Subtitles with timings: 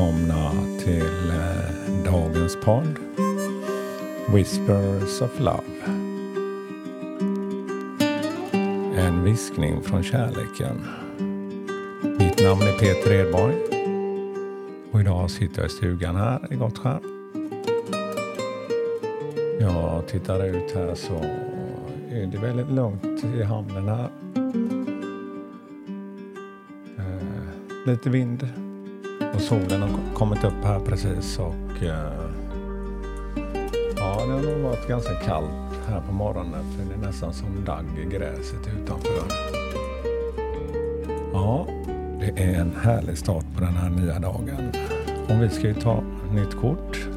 [0.00, 2.98] Välkomna till eh, dagens podd
[4.34, 5.62] Whispers of Love.
[8.96, 10.86] En viskning från kärleken.
[12.18, 13.54] Mitt namn är Peter Edborg
[14.92, 17.00] och idag sitter jag i stugan här i Gottskär.
[19.60, 21.14] Jag tittar ut här så
[22.10, 24.10] är det väldigt lugnt i hamnen här.
[26.98, 28.69] Eh, lite vind.
[29.40, 32.12] Och solen har kommit upp här precis och eh,
[33.96, 35.50] ja, det har nog varit ganska kallt
[35.88, 39.22] här på morgonen för det är nästan som dagg i gräset utanför.
[41.32, 41.66] Ja,
[42.20, 44.72] det är en härlig start på den här nya dagen.
[45.28, 47.08] Och vi ska ju ta nytt kort.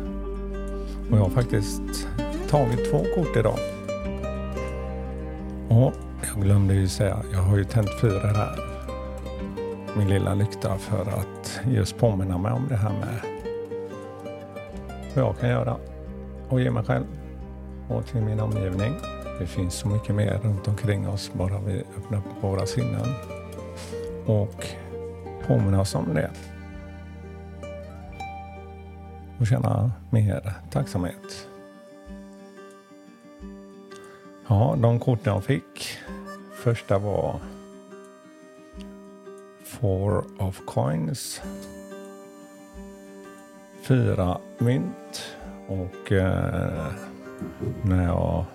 [1.12, 2.08] Och jag har faktiskt
[2.50, 3.60] tagit två kort idag.
[5.70, 5.94] Och
[6.34, 8.73] jag glömde ju säga, jag har ju tänt fyra här
[9.98, 13.20] min lilla lykta för att just påminna mig om det här med
[15.16, 15.78] vad jag kan göra
[16.50, 17.06] och ge mig själv
[17.90, 18.94] och till min omgivning.
[19.40, 23.08] Det finns så mycket mer runt omkring oss bara vi öppnar upp våra sinnen
[24.26, 24.68] och
[25.48, 26.32] påminner oss om det.
[29.40, 31.48] Och känna mer tacksamhet.
[34.48, 35.98] Ja, de kort jag fick.
[36.64, 37.40] Första var
[39.84, 41.42] Four of Coins.
[43.82, 45.36] Fyra mynt.
[45.68, 46.88] Och eh,
[47.82, 48.46] när jag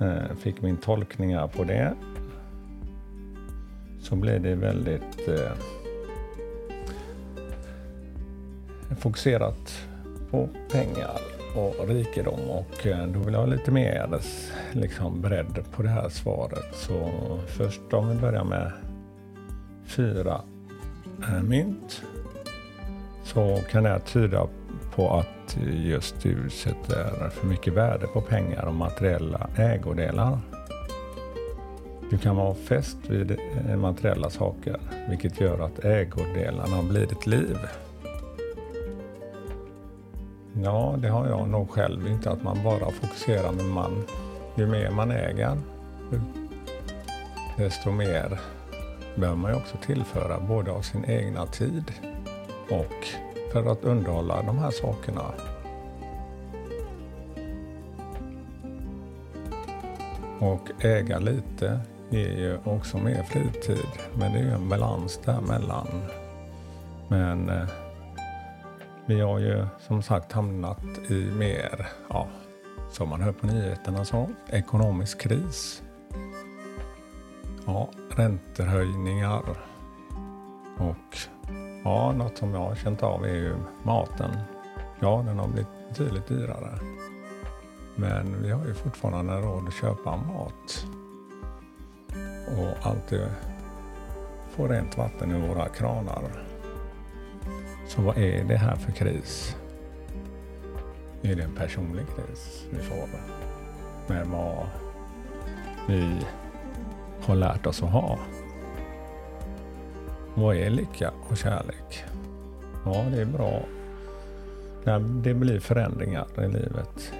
[0.00, 1.94] eh, fick min tolkningar på det
[4.00, 5.52] så blev det väldigt eh,
[8.98, 9.88] fokuserat
[10.30, 11.20] på pengar
[11.56, 14.20] och rikedom och eh, då vill jag ha lite mer
[14.72, 16.74] liksom, bredd på det här svaret.
[16.74, 17.10] Så
[17.46, 18.72] först om vi börjar med
[19.96, 20.40] fyra
[21.22, 22.02] eh, mynt
[23.24, 24.46] så kan det tyda
[24.94, 30.38] på att just du sätter för mycket värde på pengar och materiella ägodelar.
[32.10, 37.58] Du kan vara fäst vid eh, materiella saker, vilket gör att ägodelarna blir ditt liv.
[40.62, 44.04] Ja, det har jag nog själv, inte att man bara fokuserar med man.
[44.54, 45.56] Ju mer man äger,
[47.56, 48.38] desto mer
[49.16, 51.92] behöver man ju också tillföra både av sin egna tid
[52.70, 53.06] och
[53.52, 55.22] för att underhålla de här sakerna.
[60.38, 65.88] Och äga lite ger ju också mer fritid, men det är ju en balans däremellan.
[67.08, 67.68] Men eh,
[69.06, 72.28] vi har ju som sagt hamnat i mer, ja,
[72.90, 75.82] som man hör på nyheterna så, ekonomisk kris.
[77.66, 79.42] Ja, räntehöjningar.
[80.78, 81.18] Och
[81.84, 84.30] ja, något som jag har känt av är ju maten.
[85.00, 86.78] Ja, den har blivit betydligt dyrare.
[87.94, 90.86] Men vi har ju fortfarande råd att köpa mat.
[92.58, 93.20] Och alltid
[94.50, 96.44] få rent vatten i våra kranar.
[97.88, 99.56] Så vad är det här för kris?
[101.22, 103.08] Är det en personlig kris vi får?
[104.06, 104.66] Med vad
[105.88, 106.26] vi
[107.26, 108.18] har lärt oss att ha.
[110.34, 112.04] Vad är lycka och kärlek?
[112.84, 113.62] Ja, det är bra
[114.84, 117.12] när det blir förändringar i livet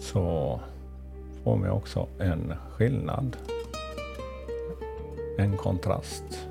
[0.00, 0.60] så
[1.44, 3.36] får man också en skillnad.
[5.38, 6.48] En kontrast.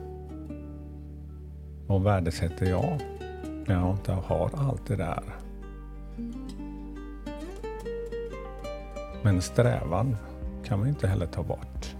[1.87, 2.99] Vad värdesätter jag
[3.65, 5.23] när jag inte har allt det där.
[9.21, 10.17] Men strävan
[10.65, 11.95] kan man inte heller ta bort.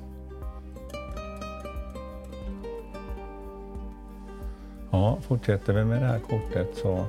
[4.91, 7.05] Ja, fortsätter vi med det här kortet så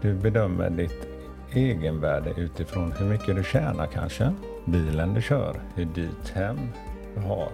[0.00, 1.08] du bedömer ditt
[1.52, 4.32] egenvärde utifrån hur mycket du tjänar kanske,
[4.64, 6.58] bilen du kör, hur dyrt hem
[7.14, 7.50] du har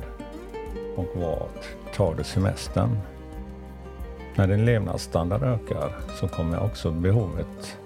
[0.97, 2.99] och vart tar du semestern.
[4.37, 7.79] När din levnadsstandard ökar så kommer också behovet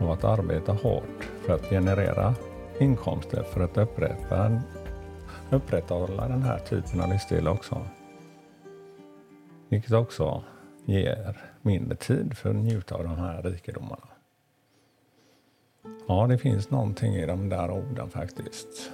[0.00, 2.34] av att arbeta hårt för att generera
[2.80, 4.62] inkomster för att upprätta,
[5.50, 7.86] upprätthålla den här typen av livsstil också.
[9.68, 10.42] Vilket också
[10.84, 14.08] ger mindre tid för att njuta av de här rikedomarna.
[16.08, 18.90] Ja, det finns någonting i de där orden faktiskt.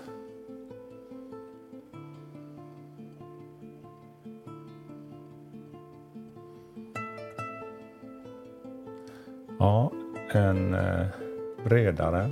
[9.59, 9.93] Ja,
[10.33, 11.07] en eh,
[11.65, 12.31] bredare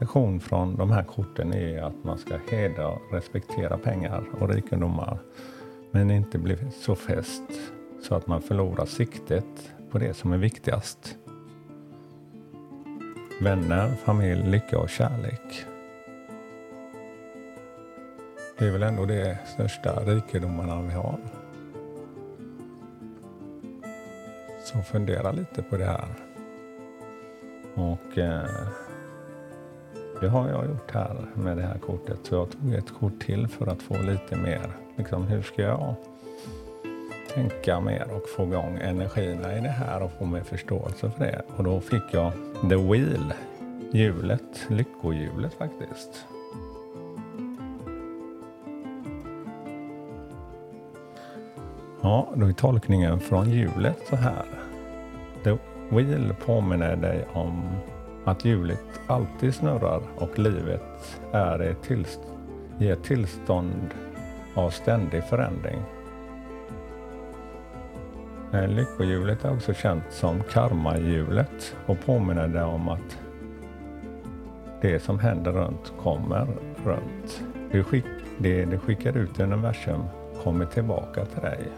[0.00, 5.18] lektion från de här korten är att man ska hedra och respektera pengar och rikedomar.
[5.90, 7.42] Men inte bli så fäst
[8.02, 11.16] så att man förlorar siktet på det som är viktigast.
[13.40, 15.64] Vänner, familj, lycka och kärlek.
[18.58, 21.18] Det är väl ändå de största rikedomarna vi har.
[24.64, 26.08] Så fundera lite på det här.
[27.74, 28.68] Och eh,
[30.20, 32.18] det har jag gjort här med det här kortet.
[32.22, 35.94] Så jag tog ett kort till för att få lite mer, liksom hur ska jag
[37.34, 41.42] tänka mer och få igång energierna i det här och få mer förståelse för det.
[41.56, 42.32] Och då fick jag
[42.68, 43.34] The Wheel,
[43.92, 46.26] hjulet, lyckohjulet faktiskt.
[52.02, 54.44] Ja, då är tolkningen från hjulet så här.
[55.44, 55.56] The
[55.90, 57.62] Wheel påminner dig om
[58.24, 62.20] att hjulet alltid snurrar och livet är ett tillst
[62.78, 63.94] i ett tillstånd
[64.54, 65.82] av ständig förändring.
[68.52, 73.18] Lyckohjulet är också känt som karmahjulet och påminner dig om att
[74.80, 76.46] det som händer runt kommer
[76.84, 77.44] runt.
[77.72, 78.04] Det, skick,
[78.38, 80.00] det det skickar ut i universum
[80.42, 81.68] kommer tillbaka till dig.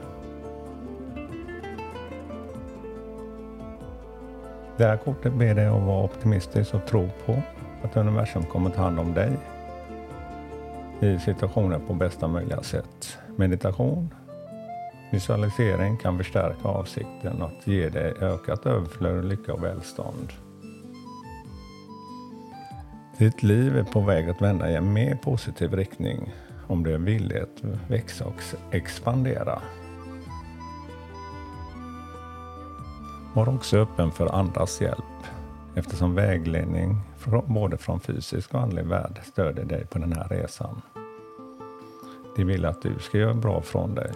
[4.83, 7.43] Det här kortet ber dig att vara optimistisk och tro på
[7.83, 9.37] att universum kommer ta hand om dig
[11.01, 13.19] i situationer på bästa möjliga sätt.
[13.37, 14.15] Meditation,
[15.13, 20.33] visualisering kan förstärka avsikten att ge dig ökat överflöd, lycka och välstånd.
[23.19, 26.33] Ditt liv är på väg att vända i en mer positiv riktning
[26.67, 29.63] om du är villig att växa och expandera.
[33.35, 35.05] Var också öppen för andras hjälp
[35.75, 36.97] eftersom vägledning
[37.47, 40.83] både från fysisk och andlig värld stöder dig på den här resan.
[42.37, 44.11] De vill att du ska göra bra från dig.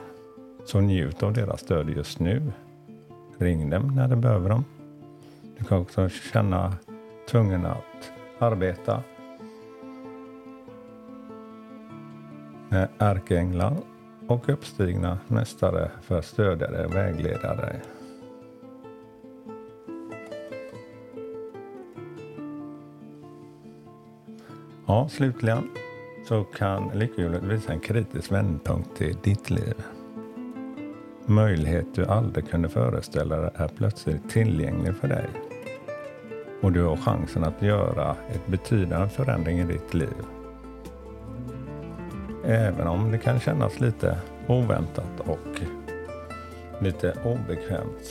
[0.64, 2.52] Så njut av deras stöd just nu.
[3.38, 4.64] Ring dem när du behöver dem.
[5.58, 6.76] Du kan också känna
[7.30, 9.02] tvungen att arbeta
[12.68, 13.76] med ärkeänglar
[14.28, 17.82] och uppstigna mästare för att stödja dig och vägleda dig.
[24.88, 25.70] Ja, slutligen
[26.28, 29.74] så kan lyckohjulet visa en kritisk vändpunkt i ditt liv.
[31.26, 35.26] Möjlighet du aldrig kunde föreställa dig är plötsligt tillgänglig för dig.
[36.62, 40.24] Och du har chansen att göra ett betydande förändring i ditt liv.
[42.44, 45.60] Även om det kan kännas lite oväntat och
[46.80, 48.04] lite obekvämt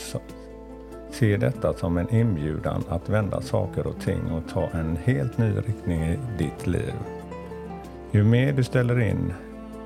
[1.19, 5.57] Se detta som en inbjudan att vända saker och ting och ta en helt ny
[5.57, 6.93] riktning i ditt liv.
[8.11, 9.33] Ju mer du ställer in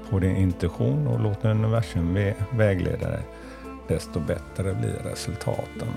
[0.09, 3.21] på din intuition och låter universum vägleda dig,
[3.87, 5.87] desto bättre blir resultaten.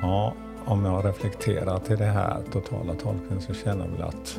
[0.00, 0.34] Ja,
[0.64, 4.38] om jag reflekterar till det här totala tolken så känner jag väl att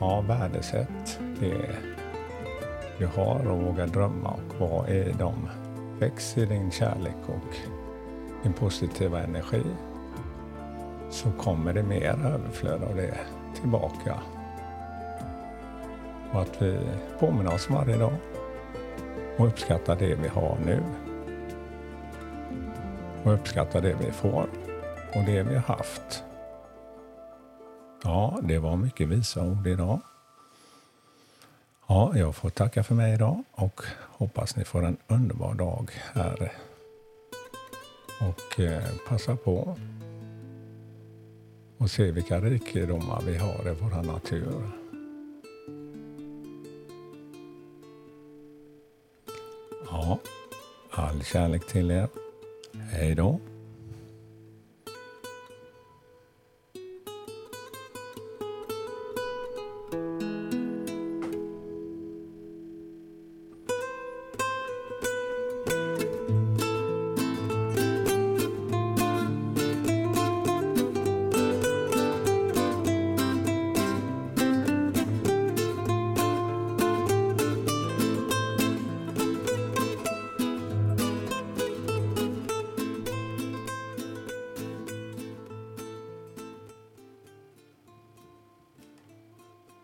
[0.00, 1.76] ja, värdesätt det
[2.98, 5.34] du har och våga drömma och vara i de
[5.98, 7.56] väx i din kärlek och
[8.42, 9.62] din positiva energi
[11.10, 13.18] så kommer det mer överflöd av det
[13.60, 14.20] tillbaka.
[16.32, 16.78] Och att vi
[17.18, 18.12] påminner oss varje dag
[19.38, 20.82] och uppskattar det vi har nu.
[23.22, 24.46] Och uppskattar det vi får
[25.14, 26.24] och det vi har haft.
[28.04, 30.00] Ja, det var mycket visa ord idag.
[31.94, 36.52] Ja, jag får tacka för mig idag och hoppas ni får en underbar dag här.
[38.20, 39.76] Och eh, passa på
[41.78, 44.70] och se vilka rikedomar vi har i vår natur.
[49.90, 50.18] Ja,
[50.90, 52.08] all kärlek till er.
[52.90, 53.40] Hej då.